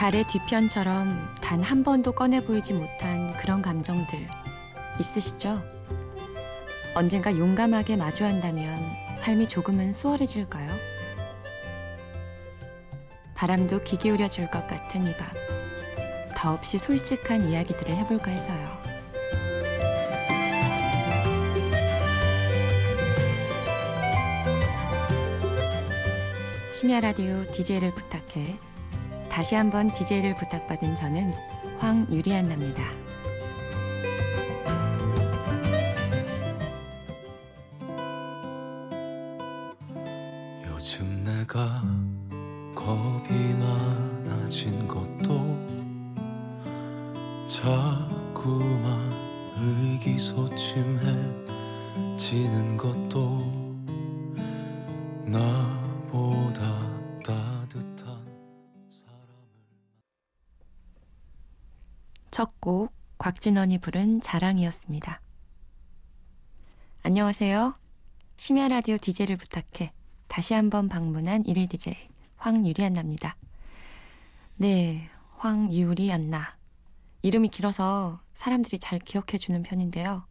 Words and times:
달의 0.00 0.24
뒤편처럼 0.24 1.10
단 1.42 1.62
한 1.62 1.84
번도 1.84 2.12
꺼내 2.12 2.42
보이지 2.42 2.72
못한 2.72 3.34
그런 3.36 3.60
감정들 3.60 4.26
있으시죠? 4.98 5.62
언젠가 6.94 7.36
용감하게 7.36 7.96
마주한다면 7.96 8.80
삶이 9.14 9.46
조금은 9.46 9.92
수월해질까요? 9.92 10.72
바람도 13.34 13.82
귀 13.82 13.98
기울여 13.98 14.26
줄것 14.28 14.66
같은 14.66 15.06
이 15.06 15.14
밤. 15.18 15.28
더없이 16.34 16.78
솔직한 16.78 17.46
이야기들을 17.50 17.94
해볼까 17.94 18.30
해서요. 18.30 18.80
심야 26.72 27.00
라디오 27.00 27.44
DJ를 27.52 27.94
부탁해. 27.94 28.69
다시 29.30 29.54
한번 29.54 29.88
DJ를 29.88 30.34
부탁받은 30.34 30.96
저는 30.96 31.32
황유리안나입니다. 31.78 32.99
첫 62.30 62.60
곡 62.60 62.92
곽진원이 63.18 63.78
부른 63.78 64.20
자랑이었습니다. 64.20 65.20
안녕하세요. 67.02 67.74
심야 68.36 68.68
라디오 68.68 68.96
DJ를 68.98 69.36
부탁해 69.36 69.92
다시 70.28 70.54
한번 70.54 70.88
방문한 70.88 71.44
일일 71.46 71.68
DJ 71.68 71.96
황유리 72.36 72.84
안나입니다. 72.84 73.36
네, 74.56 75.08
황유리 75.38 76.12
안나. 76.12 76.56
이름이 77.22 77.48
길어서 77.48 78.20
사람들이 78.34 78.78
잘 78.78 79.00
기억해 79.00 79.36
주는 79.36 79.62
편인데요. 79.62 80.24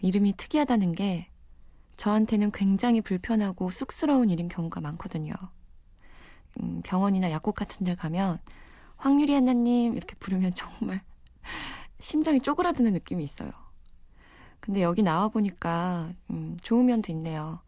이름이 0.00 0.36
특이하다는 0.38 0.92
게 0.92 1.28
저한테는 1.96 2.50
굉장히 2.50 3.02
불편하고 3.02 3.70
쑥스러운 3.70 4.30
일인 4.30 4.48
경우가 4.48 4.80
많거든요. 4.80 5.34
음, 6.60 6.80
병원이나 6.82 7.30
약국 7.30 7.54
같은 7.54 7.84
데 7.84 7.94
가면 7.94 8.38
황유리 9.02 9.34
안나님 9.34 9.96
이렇게 9.96 10.14
부르면 10.14 10.54
정말 10.54 11.00
심장이 11.98 12.40
쪼그라드는 12.40 12.92
느낌이 12.92 13.24
있어요. 13.24 13.50
근데 14.60 14.80
여기 14.80 15.02
나와 15.02 15.26
보니까 15.26 16.12
음, 16.30 16.56
좋은 16.62 16.86
면도 16.86 17.10
있네요. 17.10 17.60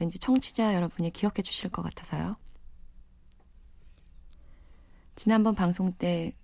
왠지 0.00 0.18
청취자 0.18 0.74
여러분이 0.74 1.12
기억해 1.12 1.42
주실 1.42 1.70
것 1.70 1.82
같아서요. 1.82 2.36
지난번 5.14 5.54
방송 5.54 5.92
때 5.92 6.34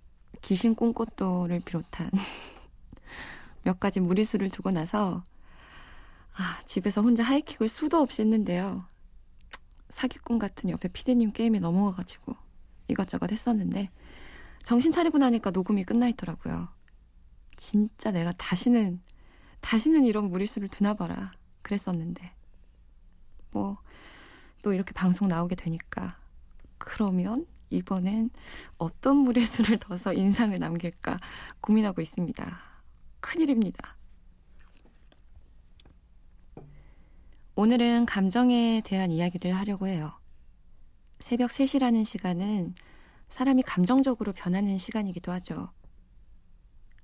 귀신 0.41 0.75
꿈꽃도를 0.75 1.59
비롯한 1.65 2.09
몇 3.63 3.81
가지 3.81 3.99
무리수를 3.99 4.49
두고 4.49 4.71
나서 4.71 5.25
아, 6.37 6.63
집에서 6.65 7.01
혼자 7.01 7.21
하이킥을 7.21 7.67
수도 7.67 7.97
없이 7.97 8.21
했는데요. 8.21 8.85
사기꾼 9.89 10.39
같은 10.39 10.69
옆에 10.69 10.87
피디님 10.87 11.33
게임에 11.33 11.59
넘어가가지고 11.59 12.33
이것저것 12.87 13.29
했었는데 13.29 13.89
정신 14.63 14.91
차리고 14.91 15.17
나니까 15.17 15.51
녹음이 15.51 15.83
끝나 15.83 16.07
있더라고요. 16.09 16.69
진짜 17.57 18.11
내가 18.11 18.31
다시는 18.33 19.01
다시는 19.59 20.05
이런 20.05 20.29
무리수를 20.29 20.67
두나 20.67 20.93
봐라 20.93 21.31
그랬었는데 21.61 22.33
뭐 23.51 23.77
또 24.61 24.73
이렇게 24.73 24.93
방송 24.93 25.27
나오게 25.27 25.55
되니까 25.55 26.17
그러면 26.77 27.45
이번엔 27.69 28.29
어떤 28.77 29.17
무리수를 29.17 29.77
둬서 29.79 30.13
인상을 30.13 30.57
남길까 30.57 31.19
고민하고 31.61 32.01
있습니다. 32.01 32.59
큰일입니다. 33.19 33.97
오늘은 37.55 38.05
감정에 38.05 38.81
대한 38.83 39.11
이야기를 39.11 39.53
하려고 39.53 39.87
해요. 39.87 40.13
새벽 41.19 41.49
3시라는 41.51 42.05
시간은 42.05 42.75
사람이 43.31 43.63
감정적으로 43.63 44.33
변하는 44.33 44.77
시간이기도 44.77 45.31
하죠. 45.31 45.71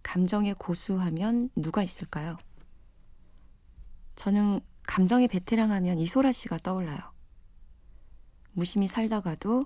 감정에 0.03 0.53
고수하면 0.53 1.49
누가 1.55 1.81
있을까요? 1.81 2.37
저는 4.15 4.59
감정의 4.83 5.29
베테랑 5.29 5.71
하면 5.71 5.99
이소라 5.99 6.33
씨가 6.33 6.57
떠올라요. 6.57 6.99
무심히 8.51 8.87
살다가도 8.87 9.65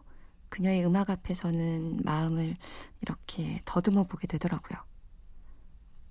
그녀의 0.50 0.86
음악 0.86 1.10
앞에서는 1.10 2.02
마음을 2.04 2.56
이렇게 3.02 3.62
더듬어 3.66 4.04
보게 4.04 4.28
되더라고요. 4.28 4.80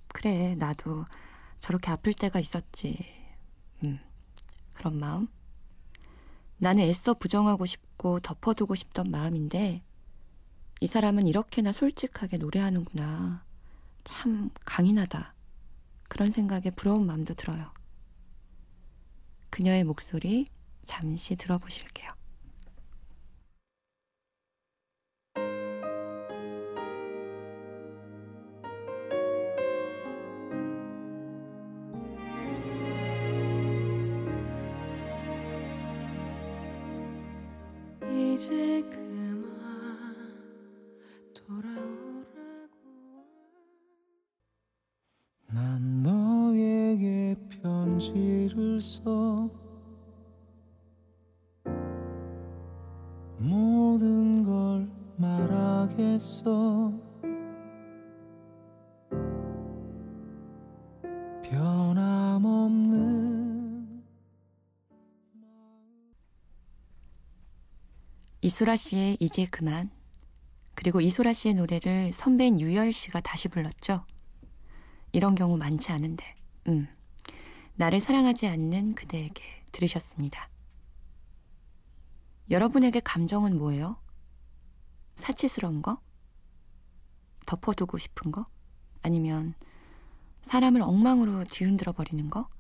그래, 0.09 0.57
나도 0.57 1.05
저렇게 1.61 1.93
아플 1.93 2.13
때가 2.13 2.41
있었지. 2.41 2.99
음, 3.85 4.01
그런 4.73 4.99
마음. 4.99 5.29
나는 6.57 6.83
애써 6.85 7.15
부정하고 7.15 7.67
싶고 7.67 8.19
덮어두고 8.21 8.75
싶던 8.75 9.11
마음인데, 9.11 9.83
이 10.81 10.87
사람은 10.87 11.27
이렇게나 11.27 11.73
솔직하게 11.73 12.39
노래하는구나. 12.39 13.45
참 14.05 14.51
강인하다. 14.65 15.35
그런 16.09 16.31
생각에 16.31 16.71
부러운 16.71 17.07
마음도 17.07 17.35
들어요. 17.35 17.71
그녀의 19.51 19.85
목소리 19.85 20.49
잠시 20.87 21.37
들어보실게요. 21.37 22.20
써 48.81 49.49
모든 53.39 54.43
걸 54.43 54.89
말하겠어 55.17 57.11
이소라 68.43 68.75
씨의 68.75 69.17
이제 69.21 69.45
그만 69.45 69.91
그리고 70.75 71.01
이소라 71.01 71.33
씨의 71.33 71.55
노래를 71.55 72.13
선배인 72.13 72.61
유열 72.61 72.93
씨가 72.93 73.21
다시 73.21 73.49
불렀죠. 73.49 74.05
이런 75.13 75.35
경우 75.35 75.57
많지 75.57 75.93
않은데, 75.93 76.25
음, 76.67 76.89
나를 77.81 77.99
사랑하지 77.99 78.47
않는 78.47 78.95
그대에게 78.95 79.43
들으셨습니다. 79.73 80.51
여러분에게 82.51 83.01
감정은 83.01 83.57
뭐예요? 83.57 83.97
사치스러운 85.17 85.81
거? 85.81 85.99
덮어두고 87.47 87.97
싶은 87.97 88.33
거? 88.33 88.45
아니면 89.01 89.55
사람을 90.43 90.83
엉망으로 90.83 91.45
뒤흔들어 91.45 91.93
버리는 91.93 92.29
거? 92.29 92.51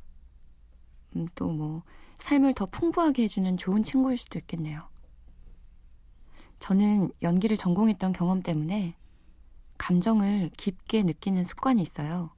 음, 1.16 1.28
또 1.34 1.50
뭐, 1.50 1.82
삶을 2.16 2.54
더 2.54 2.64
풍부하게 2.64 3.24
해주는 3.24 3.58
좋은 3.58 3.82
친구일 3.82 4.16
수도 4.16 4.38
있겠네요. 4.38 4.88
저는 6.60 7.12
연기를 7.20 7.58
전공했던 7.58 8.14
경험 8.14 8.42
때문에 8.42 8.96
감정을 9.76 10.50
깊게 10.56 11.02
느끼는 11.02 11.44
습관이 11.44 11.82
있어요. 11.82 12.30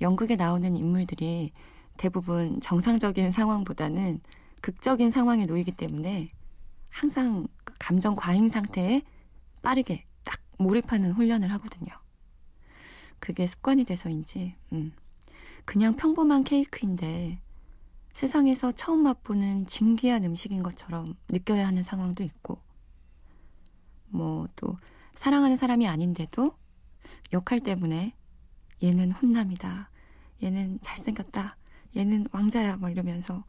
연극에 0.00 0.36
나오는 0.36 0.76
인물들이 0.76 1.52
대부분 1.96 2.60
정상적인 2.60 3.30
상황보다는 3.30 4.20
극적인 4.60 5.10
상황에 5.10 5.46
놓이기 5.46 5.72
때문에 5.72 6.28
항상 6.88 7.46
그 7.64 7.74
감정 7.78 8.16
과잉 8.16 8.48
상태에 8.48 9.02
빠르게 9.62 10.06
딱 10.24 10.40
몰입하는 10.58 11.12
훈련을 11.12 11.50
하거든요. 11.52 11.90
그게 13.18 13.46
습관이 13.46 13.84
돼서인지, 13.84 14.54
음, 14.72 14.92
그냥 15.64 15.96
평범한 15.96 16.44
케이크인데 16.44 17.40
세상에서 18.12 18.72
처음 18.72 19.02
맛보는 19.02 19.66
진귀한 19.66 20.24
음식인 20.24 20.62
것처럼 20.62 21.16
느껴야 21.28 21.66
하는 21.66 21.82
상황도 21.82 22.24
있고, 22.24 22.58
뭐 24.08 24.48
또 24.56 24.76
사랑하는 25.14 25.56
사람이 25.56 25.86
아닌데도 25.86 26.52
역할 27.32 27.60
때문에 27.60 28.14
얘는 28.82 29.12
훈남이다. 29.12 29.90
얘는 30.42 30.78
잘생겼다. 30.82 31.56
얘는 31.96 32.28
왕자야. 32.32 32.78
막 32.78 32.90
이러면서 32.90 33.44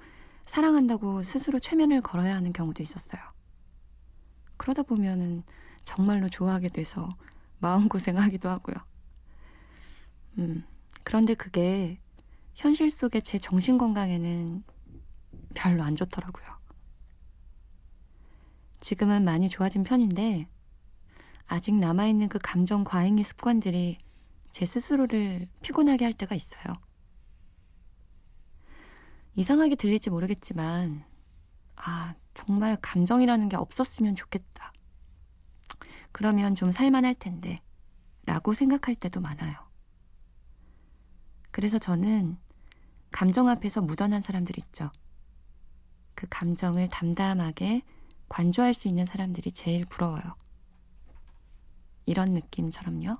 사랑한다고 0.45 1.23
스스로 1.23 1.59
최면을 1.59 2.01
걸어야 2.01 2.35
하는 2.35 2.51
경우도 2.53 2.83
있었어요. 2.83 3.21
그러다 4.57 4.83
보면은 4.83 5.43
정말로 5.83 6.29
좋아하게 6.29 6.69
돼서 6.69 7.09
마음고생하기도 7.59 8.49
하고요. 8.49 8.75
음, 10.37 10.65
그런데 11.03 11.33
그게 11.33 11.99
현실 12.53 12.91
속의 12.91 13.21
제 13.23 13.37
정신 13.39 13.77
건강에는 13.77 14.63
별로 15.53 15.83
안 15.83 15.95
좋더라고요. 15.95 16.45
지금은 18.79 19.23
많이 19.23 19.47
좋아진 19.47 19.83
편인데, 19.83 20.47
아직 21.45 21.75
남아있는 21.75 22.29
그 22.29 22.39
감정 22.41 22.83
과잉의 22.83 23.23
습관들이 23.23 23.97
제 24.51 24.65
스스로를 24.65 25.47
피곤하게 25.61 26.05
할 26.05 26.13
때가 26.13 26.35
있어요. 26.35 26.73
이상하게 29.35 29.75
들릴지 29.75 30.09
모르겠지만, 30.09 31.05
아, 31.77 32.15
정말 32.33 32.77
감정이라는 32.81 33.49
게 33.49 33.55
없었으면 33.55 34.15
좋겠다. 34.15 34.73
그러면 36.11 36.53
좀 36.53 36.71
살만할 36.71 37.15
텐데, 37.15 37.61
라고 38.25 38.53
생각할 38.53 38.95
때도 38.95 39.21
많아요. 39.21 39.55
그래서 41.51 41.79
저는 41.79 42.37
감정 43.11 43.47
앞에서 43.49 43.81
묻어난 43.81 44.21
사람들 44.21 44.57
있죠. 44.59 44.91
그 46.15 46.27
감정을 46.29 46.87
담담하게 46.87 47.81
관조할 48.29 48.73
수 48.73 48.87
있는 48.87 49.05
사람들이 49.05 49.51
제일 49.51 49.85
부러워요. 49.85 50.35
이런 52.05 52.33
느낌처럼요. 52.33 53.17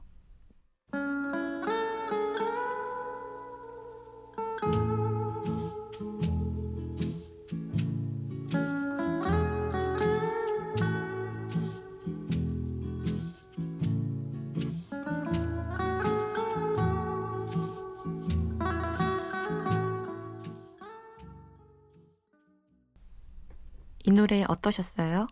노래 24.32 24.46
어떠셨어요? 24.48 25.28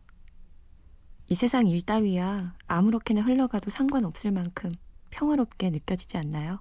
이 1.29 1.33
세상 1.33 1.67
일 1.67 1.85
따위야 1.85 2.53
아무렇게나 2.67 3.21
흘러가도 3.21 3.69
상관없을 3.69 4.31
만큼 4.31 4.73
평화롭게 5.09 5.69
느껴지지 5.69 6.17
않나요? 6.17 6.59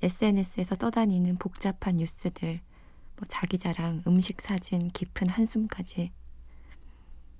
SNS에서 0.00 0.76
떠다니는 0.76 1.38
복잡한 1.38 1.96
뉴스들, 1.96 2.60
뭐 3.16 3.26
자기 3.26 3.58
자랑, 3.58 4.00
음식 4.06 4.40
사진, 4.40 4.90
깊은 4.90 5.28
한숨까지. 5.28 6.12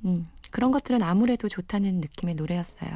음, 0.07 0.29
그런 0.51 0.73
것들은 0.73 1.01
아무래도 1.05 1.49
좋다는 1.49 2.01
느낌의 2.01 2.35
노래였어요. 2.35 2.91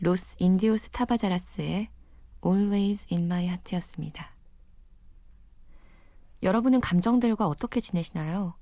로스 0.00 0.36
인디오스 0.38 0.90
타바하라스의 0.90 1.88
Always 2.46 3.08
in 3.10 3.24
My 3.24 3.46
Heart였습니다. 3.46 4.30
여러분은 6.44 6.80
감정들과 6.80 7.48
어떻게 7.48 7.80
지내시나요? 7.80 8.54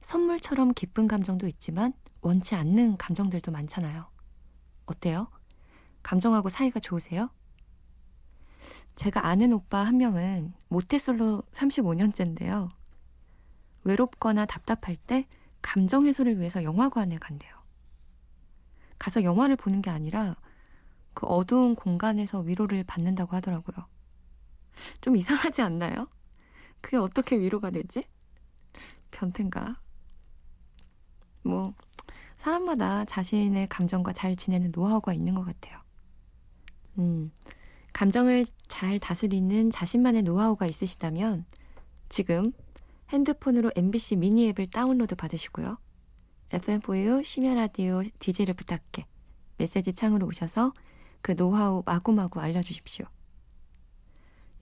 선물처럼 0.00 0.72
기쁜 0.74 1.06
감정도 1.06 1.46
있지만 1.46 1.92
원치 2.20 2.54
않는 2.54 2.96
감정들도 2.96 3.50
많잖아요. 3.52 4.10
어때요? 4.86 5.30
감정하고 6.02 6.48
사이가 6.48 6.80
좋으세요? 6.80 7.30
제가 8.96 9.26
아는 9.26 9.52
오빠 9.52 9.82
한 9.82 9.98
명은 9.98 10.52
모태솔로 10.68 11.42
35년째인데요. 11.52 12.68
외롭거나 13.84 14.46
답답할 14.46 14.96
때 14.96 15.26
감정 15.62 16.06
해소를 16.06 16.38
위해서 16.38 16.62
영화관에 16.62 17.16
간대요. 17.16 17.50
가서 18.98 19.22
영화를 19.22 19.56
보는 19.56 19.80
게 19.80 19.90
아니라 19.90 20.36
그 21.14 21.26
어두운 21.26 21.74
공간에서 21.74 22.40
위로를 22.40 22.84
받는다고 22.84 23.34
하더라고요. 23.36 23.86
좀 25.00 25.16
이상하지 25.16 25.62
않나요? 25.62 26.08
그게 26.80 26.96
어떻게 26.96 27.38
위로가 27.38 27.70
되지? 27.70 28.06
변태인가? 29.10 29.80
뭐 31.42 31.74
사람마다 32.36 33.04
자신의 33.04 33.68
감정과 33.68 34.12
잘 34.12 34.36
지내는 34.36 34.70
노하우가 34.74 35.12
있는 35.12 35.34
것 35.34 35.44
같아요. 35.44 35.80
음, 36.98 37.30
감정을 37.92 38.46
잘 38.68 38.98
다스리는 38.98 39.70
자신만의 39.70 40.22
노하우가 40.22 40.66
있으시다면 40.66 41.44
지금 42.08 42.52
핸드폰으로 43.10 43.70
MBC 43.76 44.16
미니 44.16 44.48
앱을 44.48 44.68
다운로드 44.68 45.16
받으시고요. 45.16 45.78
FM4U 46.50 47.22
심야 47.24 47.54
라디오 47.54 48.02
DJ를 48.18 48.54
부탁해 48.54 49.06
메시지 49.56 49.92
창으로 49.92 50.26
오셔서 50.26 50.72
그 51.22 51.36
노하우 51.36 51.82
마구마구 51.84 52.40
알려주십시오. 52.40 53.06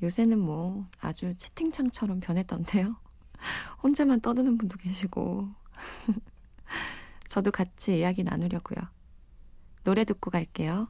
요새는 0.03 0.39
뭐 0.39 0.87
아주 1.01 1.35
채팅창처럼 1.37 2.21
변했던데요. 2.21 2.97
혼자만 3.83 4.21
떠드는 4.21 4.59
분도 4.59 4.77
계시고. 4.77 5.49
저도 7.29 7.51
같이 7.51 7.99
이야기 7.99 8.25
나누려고요. 8.25 8.89
노래 9.85 10.05
듣고 10.05 10.31
갈게요. 10.31 10.89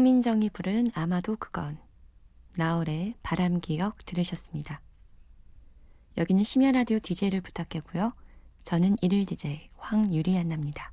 홍민정이 0.00 0.48
부른 0.48 0.86
아마도 0.94 1.36
그건 1.36 1.78
나월의 2.56 3.16
바람기억 3.22 3.98
들으셨습니다. 4.06 4.80
여기는 6.16 6.42
심야 6.42 6.72
라디오 6.72 6.98
DJ를 7.00 7.42
부탁했고요. 7.42 8.14
저는 8.62 8.96
일일 9.02 9.26
DJ 9.26 9.68
황유리안나입니다. 9.76 10.90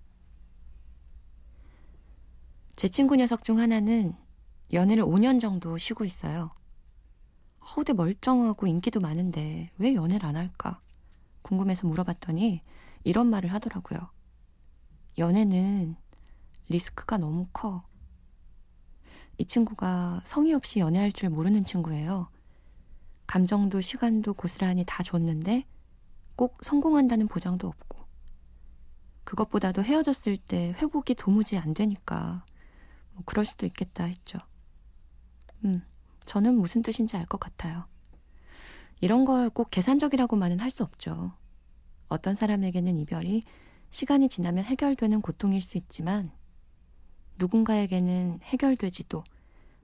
제 2.76 2.90
친구 2.90 3.16
녀석 3.16 3.46
중 3.46 3.60
하나는 3.60 4.14
연애를 4.74 5.06
5년 5.06 5.40
정도 5.40 5.78
쉬고 5.78 6.04
있어요. 6.04 6.52
허우대 7.62 7.94
멀쩡하고 7.94 8.68
인기도 8.68 9.00
많은데 9.00 9.72
왜 9.78 9.96
연애를 9.96 10.26
안 10.26 10.36
할까? 10.36 10.82
궁금해서 11.44 11.88
물어봤더니 11.88 12.62
이런 13.06 13.28
말을 13.28 13.54
하더라고요. 13.54 14.10
연애는 15.18 15.96
리스크가 16.68 17.16
너무 17.16 17.48
커. 17.54 17.88
이 19.38 19.46
친구가 19.46 20.22
성의 20.26 20.54
없이 20.54 20.80
연애할 20.80 21.12
줄 21.12 21.30
모르는 21.30 21.64
친구예요. 21.64 22.30
감정도 23.28 23.82
시간도 23.82 24.34
고스란히 24.34 24.84
다 24.86 25.04
줬는데 25.04 25.66
꼭 26.36 26.58
성공한다는 26.62 27.28
보장도 27.28 27.68
없고. 27.68 27.98
그것보다도 29.26 29.84
헤어졌을 29.84 30.38
때 30.38 30.74
회복이 30.78 31.16
도무지 31.16 31.58
안 31.58 31.74
되니까 31.74 32.46
뭐 33.14 33.24
그럴 33.26 33.44
수도 33.44 33.66
있겠다 33.66 34.06
했죠. 34.06 34.40
음, 35.66 35.82
저는 36.26 36.56
무슨 36.56 36.82
뜻인지 36.82 37.18
알 37.18 37.26
것 37.26 37.40
같아요. 37.40 37.86
이런 39.02 39.26
걸 39.26 39.50
꼭 39.50 39.70
계산적이라고만은 39.72 40.60
할 40.60 40.72
수 40.72 40.84
없죠. 40.84 41.34
어떤 42.08 42.36
사람에게는 42.36 42.98
이별이 43.00 43.44
시간이 43.90 44.30
지나면 44.30 44.64
해결되는 44.66 45.22
고통일 45.22 45.62
수 45.62 45.78
있지만 45.78 46.32
누군가에게는 47.38 48.40
해결되지도 48.44 49.24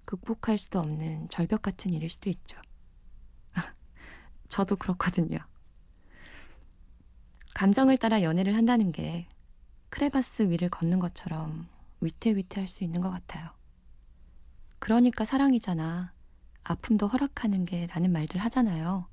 극복할 0.05 0.57
수도 0.57 0.79
없는 0.79 1.29
절벽 1.29 1.61
같은 1.61 1.93
일일 1.93 2.09
수도 2.09 2.29
있죠. 2.29 2.59
저도 4.47 4.75
그렇거든요. 4.75 5.39
감정을 7.53 7.97
따라 7.97 8.21
연애를 8.21 8.55
한다는 8.55 8.91
게 8.91 9.27
크레바스 9.89 10.49
위를 10.49 10.69
걷는 10.69 10.99
것처럼 10.99 11.67
위태위태할 12.01 12.67
수 12.67 12.83
있는 12.83 13.01
것 13.01 13.11
같아요. 13.11 13.51
그러니까 14.79 15.23
사랑이잖아. 15.23 16.11
아픔도 16.63 17.07
허락하는 17.07 17.65
게 17.65 17.87
라는 17.87 18.11
말들 18.11 18.41
하잖아요. 18.41 19.07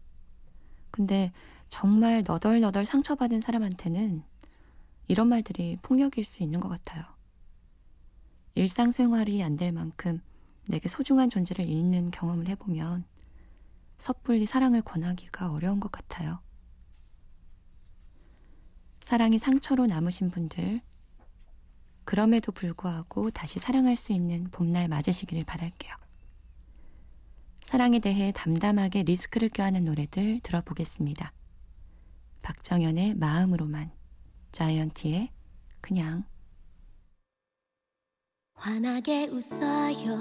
근데 0.90 1.32
정말 1.68 2.22
너덜너덜 2.26 2.84
상처받은 2.86 3.40
사람한테는 3.40 4.22
이런 5.06 5.28
말들이 5.28 5.78
폭력일 5.82 6.24
수 6.24 6.42
있는 6.42 6.60
것 6.60 6.68
같아요. 6.68 7.04
일상생활이 8.60 9.42
안 9.42 9.56
될 9.56 9.72
만큼 9.72 10.20
내게 10.68 10.88
소중한 10.88 11.30
존재를 11.30 11.66
잃는 11.66 12.10
경험을 12.10 12.46
해보면 12.48 13.04
섣불리 13.96 14.44
사랑을 14.44 14.82
권하기가 14.82 15.50
어려운 15.50 15.80
것 15.80 15.90
같아요. 15.90 16.40
사랑이 19.02 19.38
상처로 19.38 19.86
남으신 19.86 20.30
분들, 20.30 20.82
그럼에도 22.04 22.52
불구하고 22.52 23.30
다시 23.30 23.58
사랑할 23.58 23.96
수 23.96 24.12
있는 24.12 24.44
봄날 24.50 24.88
맞으시기를 24.88 25.44
바랄게요. 25.44 25.94
사랑에 27.64 27.98
대해 27.98 28.30
담담하게 28.32 29.04
리스크를 29.04 29.48
껴안는 29.48 29.84
노래들 29.84 30.40
들어보겠습니다. 30.40 31.32
박정현의 32.42 33.14
마음으로만, 33.14 33.90
자이언티의 34.52 35.30
그냥. 35.80 36.24
환하게 38.60 39.28
웃어요. 39.28 40.16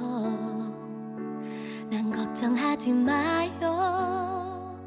난 1.91 2.09
걱정하지 2.11 2.93
마요. 2.93 4.79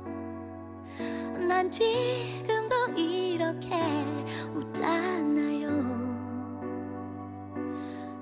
난 1.46 1.70
지금도 1.70 2.92
이렇게 2.96 3.68
웃잖아요. 4.54 5.70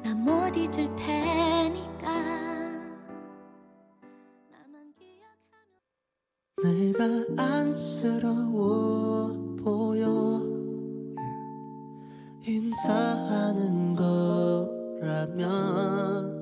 난 0.02 0.18
못 0.24 0.56
잊을 0.56 0.94
테니까. 0.96 2.10
나만 4.50 4.92
기억하면. 4.98 5.72
내가 6.60 7.04
안쓰러워 7.40 9.30
보여 9.62 10.42
인사하는 12.44 13.29
거라면 15.36 16.40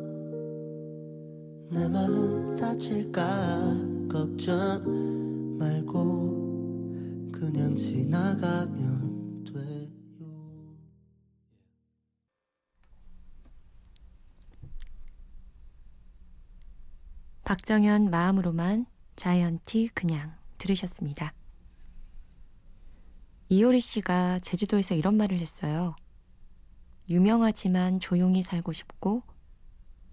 내 1.70 1.88
마음 1.88 2.56
다칠까 2.56 4.08
걱정 4.08 5.58
말고 5.58 7.30
그냥 7.32 7.76
지나가면 7.76 9.44
돼요 9.44 9.88
박정현 17.44 18.10
마음으로만, 18.10 18.86
자이언티 19.16 19.88
그냥 19.94 20.36
들으셨습니다. 20.58 21.32
이효리 23.48 23.80
씨가 23.80 24.40
제주도에서 24.40 24.94
이런 24.94 25.16
말을 25.16 25.38
했어요. 25.38 25.96
유명하지만 27.08 28.00
조용히 28.00 28.42
살고 28.42 28.72
싶고, 28.72 29.22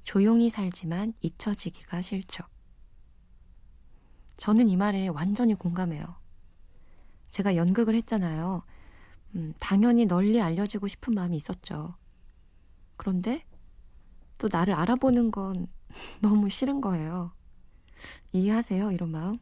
조용히 0.03 0.49
살지만 0.49 1.13
잊혀지기가 1.21 2.01
싫죠. 2.01 2.43
저는 4.37 4.69
이 4.69 4.77
말에 4.77 5.07
완전히 5.07 5.55
공감해요. 5.55 6.05
제가 7.29 7.55
연극을 7.55 7.95
했잖아요. 7.95 8.63
음, 9.35 9.53
당연히 9.59 10.05
널리 10.05 10.41
알려지고 10.41 10.87
싶은 10.87 11.13
마음이 11.13 11.35
있었죠. 11.35 11.95
그런데 12.97 13.45
또 14.37 14.47
나를 14.51 14.73
알아보는 14.73 15.31
건 15.31 15.67
너무 16.21 16.49
싫은 16.49 16.81
거예요. 16.81 17.31
이해하세요? 18.31 18.91
이런 18.91 19.09
마음? 19.09 19.37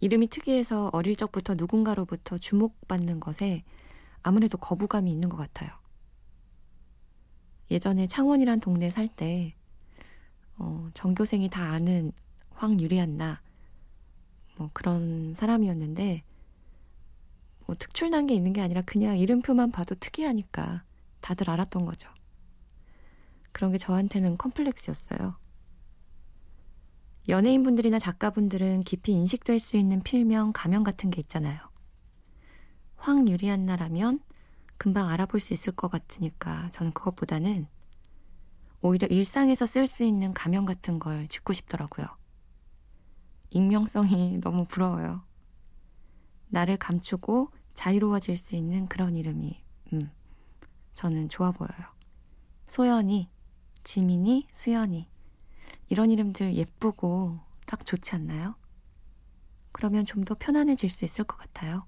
이름이 0.00 0.28
특이해서 0.28 0.90
어릴 0.92 1.16
적부터 1.16 1.54
누군가로부터 1.54 2.36
주목받는 2.36 3.20
것에 3.20 3.64
아무래도 4.26 4.58
거부감이 4.58 5.08
있는 5.08 5.28
것 5.28 5.36
같아요. 5.36 5.70
예전에 7.70 8.08
창원이란 8.08 8.58
동네 8.58 8.90
살 8.90 9.06
때, 9.06 9.54
어, 10.58 10.90
전교생이 10.94 11.48
다 11.48 11.70
아는 11.70 12.10
황유리안나, 12.50 13.40
뭐 14.56 14.70
그런 14.72 15.32
사람이었는데, 15.36 16.24
뭐 17.66 17.76
특출난 17.76 18.26
게 18.26 18.34
있는 18.34 18.52
게 18.52 18.60
아니라 18.60 18.82
그냥 18.82 19.16
이름표만 19.16 19.70
봐도 19.70 19.94
특이하니까 19.94 20.82
다들 21.20 21.48
알았던 21.48 21.84
거죠. 21.84 22.10
그런 23.52 23.70
게 23.70 23.78
저한테는 23.78 24.38
컴플렉스였어요. 24.38 25.36
연예인분들이나 27.28 28.00
작가분들은 28.00 28.80
깊이 28.80 29.12
인식될 29.12 29.60
수 29.60 29.76
있는 29.76 30.02
필명, 30.02 30.52
가명 30.52 30.82
같은 30.82 31.10
게 31.10 31.20
있잖아요. 31.20 31.75
황유리안나라면 33.06 34.20
금방 34.78 35.08
알아볼 35.08 35.38
수 35.38 35.52
있을 35.52 35.72
것 35.72 35.88
같으니까 35.88 36.70
저는 36.72 36.92
그것보다는 36.92 37.68
오히려 38.82 39.06
일상에서 39.06 39.64
쓸 39.64 39.86
수 39.86 40.02
있는 40.04 40.34
가명 40.34 40.64
같은 40.64 40.98
걸 40.98 41.28
짓고 41.28 41.52
싶더라고요. 41.52 42.06
익명성이 43.50 44.38
너무 44.42 44.66
부러워요. 44.66 45.22
나를 46.48 46.76
감추고 46.76 47.50
자유로워질 47.74 48.36
수 48.36 48.56
있는 48.56 48.88
그런 48.88 49.16
이름이, 49.16 49.62
음, 49.92 50.10
저는 50.94 51.28
좋아 51.28 51.52
보여요. 51.52 51.86
소연이, 52.66 53.28
지민이, 53.84 54.48
수연이. 54.52 55.08
이런 55.88 56.10
이름들 56.10 56.54
예쁘고 56.56 57.38
딱 57.66 57.86
좋지 57.86 58.14
않나요? 58.16 58.56
그러면 59.72 60.04
좀 60.04 60.24
더 60.24 60.34
편안해질 60.34 60.90
수 60.90 61.04
있을 61.04 61.24
것 61.24 61.36
같아요. 61.36 61.86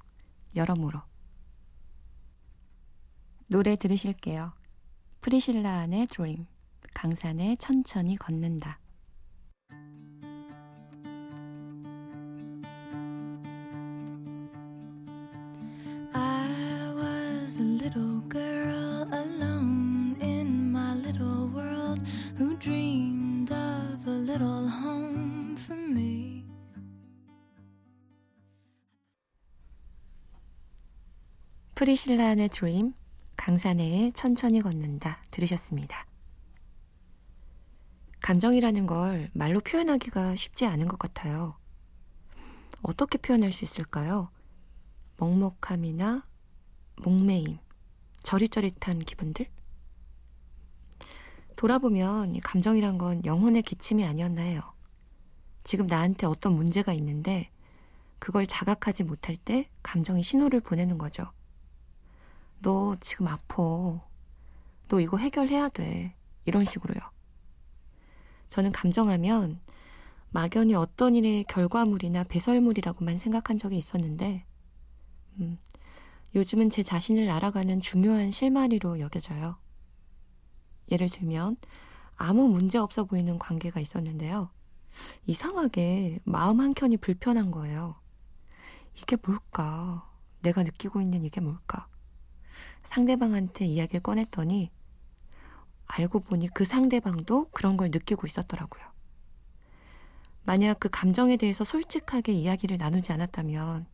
여러모로. 0.54 1.07
노래 3.50 3.76
들으실게요. 3.76 4.52
프리실라 5.22 5.80
안의 5.80 6.08
드림, 6.08 6.46
강산에 6.94 7.56
천천히 7.56 8.16
걷는다. 8.16 8.78
I 16.12 16.92
was 16.94 17.58
a 17.58 17.64
little 17.64 18.20
girl 18.28 19.08
alone 19.14 20.18
in 20.20 20.70
my 20.70 20.92
little 20.98 21.48
world 21.50 22.02
who 22.36 22.54
dreamed 22.58 23.50
of 23.50 24.06
a 24.06 24.14
little 24.14 24.68
home 24.68 25.56
for 25.56 25.80
me. 25.80 26.44
프리실라 31.74 32.28
안의 32.28 32.50
드림, 32.50 32.92
강산에 33.48 34.12
천천히 34.14 34.60
걷는다 34.60 35.22
들으셨습니다. 35.30 36.06
감정이라는 38.20 38.86
걸 38.86 39.30
말로 39.32 39.60
표현하기가 39.60 40.36
쉽지 40.36 40.66
않은 40.66 40.86
것 40.86 40.98
같아요. 40.98 41.56
어떻게 42.82 43.16
표현할 43.16 43.54
수 43.54 43.64
있을까요? 43.64 44.28
먹먹함이나 45.16 46.28
목매임, 46.96 47.56
저릿저릿한 48.22 48.98
기분들? 48.98 49.46
돌아보면 51.56 52.36
이 52.36 52.40
감정이란 52.40 52.98
건 52.98 53.24
영혼의 53.24 53.62
기침이 53.62 54.04
아니었나 54.04 54.42
해요. 54.42 54.60
지금 55.64 55.86
나한테 55.86 56.26
어떤 56.26 56.52
문제가 56.52 56.92
있는데 56.92 57.48
그걸 58.18 58.46
자각하지 58.46 59.04
못할 59.04 59.38
때 59.38 59.70
감정이 59.82 60.22
신호를 60.22 60.60
보내는 60.60 60.98
거죠. 60.98 61.32
너 62.60 62.96
지금 63.00 63.28
아파. 63.28 63.56
너 64.88 65.00
이거 65.00 65.16
해결해야 65.16 65.68
돼. 65.68 66.14
이런 66.44 66.64
식으로요. 66.64 66.98
저는 68.48 68.72
감정하면 68.72 69.60
막연히 70.30 70.74
어떤 70.74 71.14
일의 71.14 71.44
결과물이나 71.44 72.24
배설물이라고만 72.24 73.18
생각한 73.18 73.58
적이 73.58 73.78
있었는데, 73.78 74.44
음, 75.40 75.58
요즘은 76.34 76.70
제 76.70 76.82
자신을 76.82 77.30
알아가는 77.30 77.80
중요한 77.80 78.30
실마리로 78.30 79.00
여겨져요. 79.00 79.56
예를 80.90 81.08
들면, 81.08 81.56
아무 82.16 82.48
문제 82.48 82.78
없어 82.78 83.04
보이는 83.04 83.38
관계가 83.38 83.80
있었는데요. 83.80 84.50
이상하게 85.26 86.20
마음 86.24 86.60
한켠이 86.60 86.96
불편한 86.96 87.50
거예요. 87.50 87.96
이게 88.94 89.16
뭘까? 89.22 90.10
내가 90.40 90.62
느끼고 90.62 91.00
있는 91.00 91.24
이게 91.24 91.40
뭘까? 91.40 91.88
상대방한테 92.82 93.66
이야기를 93.66 94.00
꺼냈더니 94.00 94.70
알고 95.86 96.20
보니 96.20 96.48
그 96.48 96.64
상대방도 96.64 97.48
그런 97.50 97.76
걸 97.76 97.88
느끼고 97.90 98.26
있었더라고요. 98.26 98.84
만약 100.44 100.80
그 100.80 100.88
감정에 100.88 101.36
대해서 101.36 101.64
솔직하게 101.64 102.32
이야기를 102.32 102.78
나누지 102.78 103.12
않았다면 103.12 103.86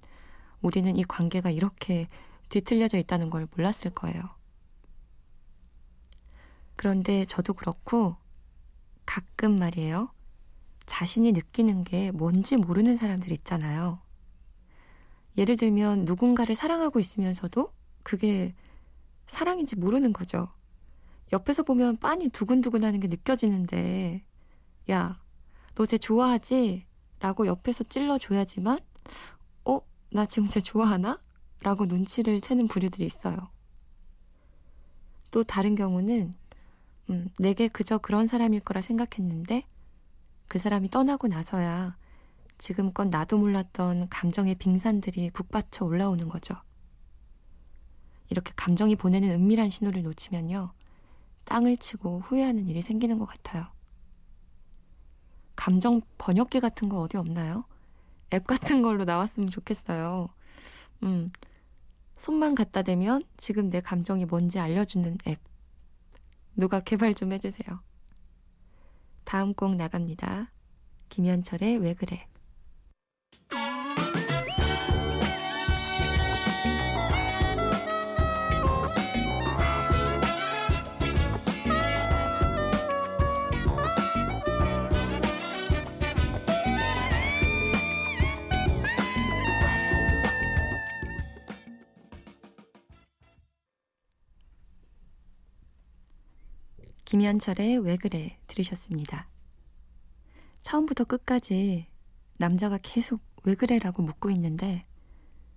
우리는 0.62 0.96
이 0.96 1.04
관계가 1.04 1.50
이렇게 1.50 2.08
뒤틀려져 2.48 2.98
있다는 2.98 3.30
걸 3.30 3.48
몰랐을 3.56 3.90
거예요. 3.94 4.22
그런데 6.76 7.24
저도 7.24 7.54
그렇고 7.54 8.16
가끔 9.06 9.58
말이에요. 9.58 10.10
자신이 10.86 11.32
느끼는 11.32 11.84
게 11.84 12.10
뭔지 12.10 12.56
모르는 12.56 12.96
사람들 12.96 13.32
있잖아요. 13.32 14.00
예를 15.36 15.56
들면 15.56 16.04
누군가를 16.04 16.54
사랑하고 16.54 17.00
있으면서도 17.00 17.72
그게 18.04 18.54
사랑인지 19.26 19.76
모르는 19.76 20.12
거죠. 20.12 20.48
옆에서 21.32 21.64
보면 21.64 21.96
빤히 21.98 22.28
두근두근 22.28 22.84
하는 22.84 23.00
게 23.00 23.08
느껴지는데, 23.08 24.24
야, 24.90 25.20
너 25.74 25.86
쟤 25.86 25.98
좋아하지? 25.98 26.86
라고 27.20 27.46
옆에서 27.46 27.84
찔러줘야지만, 27.84 28.78
어? 29.64 29.80
나 30.12 30.26
지금 30.26 30.48
쟤 30.48 30.60
좋아하나? 30.60 31.20
라고 31.62 31.86
눈치를 31.86 32.40
채는 32.40 32.68
부류들이 32.68 33.04
있어요. 33.06 33.36
또 35.30 35.42
다른 35.42 35.74
경우는, 35.74 36.32
음, 37.10 37.28
내게 37.38 37.68
그저 37.68 37.98
그런 37.98 38.26
사람일 38.26 38.60
거라 38.60 38.80
생각했는데, 38.80 39.64
그 40.48 40.58
사람이 40.58 40.90
떠나고 40.90 41.28
나서야 41.28 41.96
지금껏 42.58 43.06
나도 43.08 43.38
몰랐던 43.38 44.08
감정의 44.10 44.54
빙산들이 44.56 45.30
북받쳐 45.30 45.84
올라오는 45.86 46.28
거죠. 46.28 46.54
이렇게 48.30 48.52
감정이 48.56 48.96
보내는 48.96 49.30
은밀한 49.30 49.70
신호를 49.70 50.02
놓치면요. 50.02 50.72
땅을 51.44 51.76
치고 51.76 52.20
후회하는 52.20 52.66
일이 52.68 52.82
생기는 52.82 53.18
것 53.18 53.26
같아요. 53.26 53.66
감정 55.56 56.00
번역기 56.18 56.60
같은 56.60 56.88
거 56.88 57.00
어디 57.00 57.16
없나요? 57.16 57.64
앱 58.32 58.46
같은 58.46 58.82
걸로 58.82 59.04
나왔으면 59.04 59.50
좋겠어요. 59.50 60.28
음, 61.02 61.30
손만 62.16 62.54
갖다 62.54 62.82
대면 62.82 63.22
지금 63.36 63.70
내 63.70 63.80
감정이 63.80 64.24
뭔지 64.24 64.58
알려주는 64.58 65.18
앱. 65.28 65.38
누가 66.56 66.80
개발 66.80 67.14
좀 67.14 67.32
해주세요. 67.32 67.80
다음 69.24 69.54
곡 69.54 69.76
나갑니다. 69.76 70.50
김현철의 71.08 71.78
왜 71.78 71.94
그래. 71.94 72.26
김현철의 97.24 97.78
왜 97.78 97.96
그래 97.96 98.38
들으셨습니다. 98.48 99.26
처음부터 100.60 101.04
끝까지 101.04 101.86
남자가 102.38 102.78
계속 102.82 103.22
왜 103.44 103.54
그래라고 103.54 104.02
묻고 104.02 104.30
있는데 104.32 104.82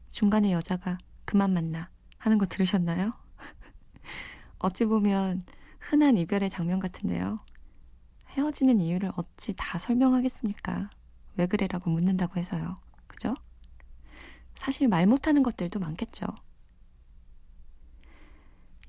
중간에 0.09 0.53
여자가 0.53 0.97
그만 1.25 1.51
만나 1.51 1.89
하는 2.19 2.37
거 2.37 2.45
들으셨나요? 2.45 3.11
어찌 4.59 4.85
보면 4.85 5.43
흔한 5.81 6.15
이별의 6.15 6.49
장면 6.49 6.79
같은데요. 6.79 7.37
헤어지는 8.29 8.79
이유를 8.79 9.11
어찌 9.17 9.53
다 9.53 9.77
설명하겠습니까? 9.77 10.89
왜 11.35 11.47
그래라고 11.47 11.89
묻는다고 11.89 12.39
해서요. 12.39 12.77
그죠? 13.07 13.35
사실 14.55 14.87
말 14.87 15.05
못하는 15.05 15.43
것들도 15.43 15.81
많겠죠. 15.81 16.27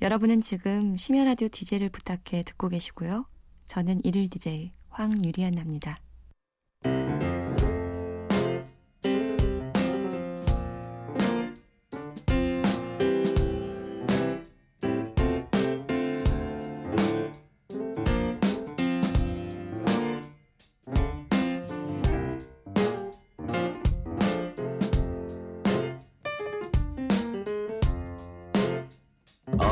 여러분은 0.00 0.42
지금 0.42 0.96
심야 0.96 1.24
라디오 1.24 1.48
DJ를 1.48 1.88
부탁해 1.88 2.42
듣고 2.44 2.68
계시고요. 2.68 3.26
저는 3.66 4.00
일일 4.04 4.30
DJ 4.30 4.70
황유리안납니다. 4.90 5.98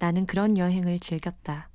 나는 0.00 0.24
그런 0.24 0.56
여행을 0.56 0.98
즐겼다. 0.98 1.68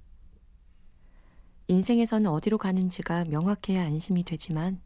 인생에서는 1.68 2.28
어디로 2.28 2.58
가는지가 2.58 3.26
명확해야 3.26 3.84
안심이 3.86 4.24
되지만 4.24 4.82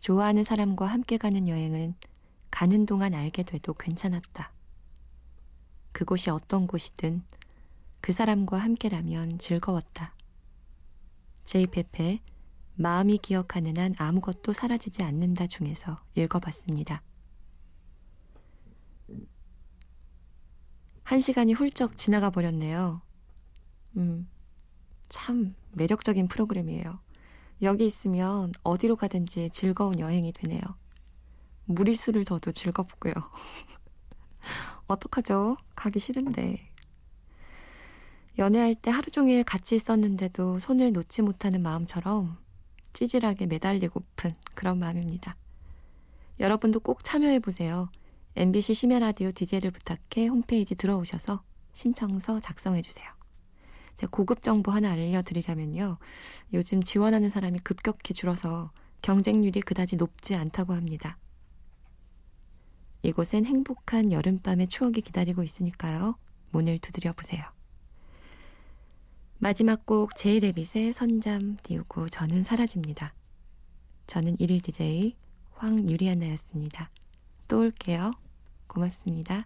좋아하는 0.00 0.44
사람과 0.44 0.84
함께 0.84 1.16
가는 1.16 1.48
여행은 1.48 1.94
가는 2.50 2.84
동안 2.84 3.14
알게 3.14 3.44
돼도 3.44 3.72
괜찮았다. 3.72 4.52
그곳이 5.92 6.28
어떤 6.28 6.66
곳이든 6.66 7.22
그 8.02 8.12
사람과 8.12 8.58
함께라면 8.58 9.38
즐거웠다. 9.38 10.14
제이페페 11.44 12.20
마음이 12.74 13.16
기억하는 13.16 13.78
한 13.78 13.94
아무것도 13.96 14.52
사라지지 14.52 15.02
않는다 15.02 15.46
중에서 15.46 16.02
읽어봤습니다. 16.16 17.02
한 21.10 21.18
시간이 21.18 21.54
훌쩍 21.54 21.96
지나가 21.96 22.30
버렸네요. 22.30 23.02
음, 23.96 24.28
참 25.08 25.56
매력적인 25.72 26.28
프로그램이에요. 26.28 27.00
여기 27.62 27.84
있으면 27.84 28.52
어디로 28.62 28.94
가든지 28.94 29.50
즐거운 29.50 29.98
여행이 29.98 30.30
되네요. 30.30 30.60
무리수를 31.64 32.24
둬도 32.24 32.52
즐겁고요. 32.52 33.12
어떡하죠? 34.86 35.56
가기 35.74 35.98
싫은데. 35.98 36.70
연애할 38.38 38.76
때 38.76 38.92
하루 38.92 39.10
종일 39.10 39.42
같이 39.42 39.74
있었는데도 39.74 40.60
손을 40.60 40.92
놓지 40.92 41.22
못하는 41.22 41.60
마음처럼 41.60 42.38
찌질하게 42.92 43.46
매달리고픈 43.46 44.36
그런 44.54 44.78
마음입니다. 44.78 45.34
여러분도 46.38 46.78
꼭 46.78 47.02
참여해보세요. 47.02 47.88
MBC 48.40 48.72
심야 48.72 49.00
라디오 49.00 49.30
DJ를 49.30 49.70
부탁해 49.70 50.28
홈페이지 50.28 50.74
들어오셔서 50.74 51.42
신청서 51.74 52.40
작성해 52.40 52.80
주세요. 52.80 53.06
제가 53.96 54.08
고급 54.10 54.42
정보 54.42 54.72
하나 54.72 54.92
알려드리자면요. 54.92 55.98
요즘 56.54 56.82
지원하는 56.82 57.28
사람이 57.28 57.58
급격히 57.58 58.14
줄어서 58.14 58.72
경쟁률이 59.02 59.60
그다지 59.60 59.96
높지 59.96 60.36
않다고 60.36 60.72
합니다. 60.72 61.18
이곳엔 63.02 63.44
행복한 63.44 64.10
여름밤의 64.10 64.68
추억이 64.68 65.02
기다리고 65.02 65.42
있으니까요. 65.42 66.16
문을 66.48 66.78
두드려 66.78 67.12
보세요. 67.12 67.44
마지막 69.36 69.84
곡 69.84 70.16
제이레빗의 70.16 70.94
선잠 70.94 71.58
띄우고 71.62 72.08
저는 72.08 72.44
사라집니다. 72.44 73.12
저는 74.06 74.36
일일 74.38 74.62
DJ 74.62 75.14
황유리안나였습니다. 75.56 76.90
또 77.46 77.58
올게요. 77.58 78.12
고맙습니다. 78.70 79.44